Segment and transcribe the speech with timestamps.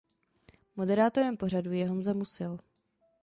[0.75, 2.59] Moderátorem pořadu je Honza Musil.